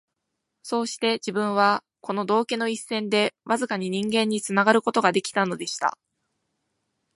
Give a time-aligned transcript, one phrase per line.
[0.63, 5.95] そうして自分は、この道化の一線でわずかに人間につながる事が出来たのでした